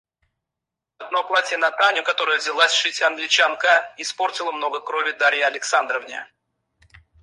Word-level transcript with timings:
Одно 0.97 1.23
платье 1.25 1.59
на 1.59 1.69
Таню, 1.69 2.01
которое 2.01 2.39
взялась 2.39 2.73
шить 2.73 3.03
Англичанка, 3.03 3.93
испортило 3.99 4.51
много 4.51 4.79
крови 4.79 5.11
Дарье 5.11 5.45
Александровне. 5.45 6.25